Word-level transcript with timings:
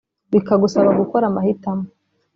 bikagusaba 0.31 0.89
gukora 0.99 1.23
amahitamo 1.27 1.85